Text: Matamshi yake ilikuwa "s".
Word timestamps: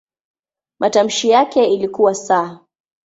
Matamshi 0.79 1.29
yake 1.29 1.65
ilikuwa 1.65 2.11
"s". 2.11 2.31